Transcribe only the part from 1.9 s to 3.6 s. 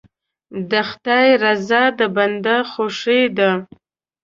د بنده خوښي ده.